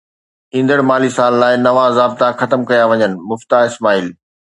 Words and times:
ايندڙ 0.55 0.79
مالي 0.89 1.09
سال 1.17 1.33
لاءِ 1.41 1.53
نوان 1.65 1.89
ضابطا 1.99 2.27
ختم 2.39 2.61
ڪيا 2.69 2.83
وڃن: 2.89 3.11
مفتاح 3.29 3.63
اسماعيل 3.69 4.07